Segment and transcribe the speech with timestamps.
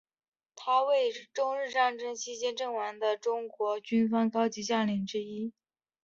[0.55, 5.53] 他为中日战争期间阵亡的中国军方高级将领之一。